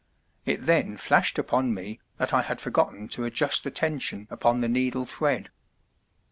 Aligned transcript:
It 0.47 0.65
then 0.65 0.97
flashed 0.97 1.37
upon 1.37 1.75
me 1.75 1.99
that 2.17 2.33
I 2.33 2.41
had 2.41 2.59
forgotten 2.59 3.07
to 3.09 3.23
adjust 3.23 3.63
the 3.63 3.69
tension 3.69 4.27
upon 4.31 4.61
the 4.61 4.67
needle 4.67 5.05
thread. 5.05 5.51